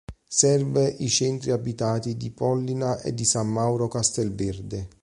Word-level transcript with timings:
Serve 0.29 0.87
i 0.97 1.07
centri 1.09 1.51
abitati 1.51 2.17
di 2.17 2.31
Pollina 2.31 2.99
e 3.01 3.13
di 3.13 3.23
San 3.23 3.47
Mauro 3.47 3.87
Castelverde. 3.87 4.87